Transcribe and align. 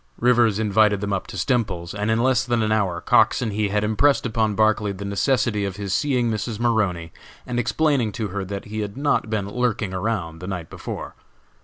Rivers 0.19 0.57
invited 0.57 0.99
them 0.99 1.13
up 1.13 1.27
to 1.27 1.37
Stemples's, 1.37 1.93
and 1.93 2.09
in 2.09 2.23
less 2.23 2.43
than 2.43 2.63
an 2.63 2.71
hour 2.71 3.01
Cox 3.01 3.39
and 3.39 3.53
he 3.53 3.67
had 3.69 3.83
impressed 3.83 4.25
upon 4.25 4.55
Barclay 4.55 4.93
the 4.93 5.05
necessity 5.05 5.63
of 5.63 5.75
his 5.75 5.93
seeing 5.93 6.31
Mrs. 6.31 6.59
Maroney 6.59 7.11
and 7.45 7.59
explaining 7.59 8.11
to 8.13 8.29
her 8.29 8.43
that 8.43 8.65
he 8.65 8.79
had 8.79 8.97
not 8.97 9.29
been 9.29 9.47
lurking 9.47 9.93
around 9.93 10.39
the 10.39 10.47
night 10.47 10.71
before. 10.71 11.13